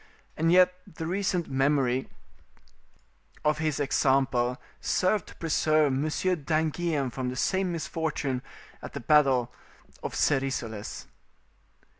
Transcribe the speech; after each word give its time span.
And 0.35 0.51
yet 0.51 0.73
the 0.91 1.05
recent 1.05 1.47
memory 1.47 2.09
of 3.45 3.59
his 3.59 3.79
example 3.79 4.59
served 4.79 5.27
to 5.27 5.35
preserve 5.35 5.93
Monsieur 5.93 6.35
d'Anguien 6.35 7.11
from 7.11 7.29
the 7.29 7.35
same 7.35 7.71
misfortune 7.71 8.41
at 8.81 8.93
the 8.93 8.99
battle 8.99 9.53
of 10.01 10.15
Serisoles. 10.15 11.05